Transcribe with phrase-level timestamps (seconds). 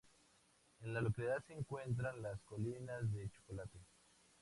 [0.81, 3.77] En la localidad se encuentran las Colinas de Chocolate.